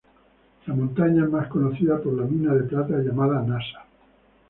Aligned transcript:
La 0.65 0.73
montaña 0.73 1.25
es 1.25 1.29
más 1.29 1.47
conocida 1.47 2.01
por 2.01 2.13
la 2.13 2.25
mina 2.25 2.55
de 2.55 2.63
plata 2.63 2.95
llamada 2.97 3.43
Nasa. 3.43 3.85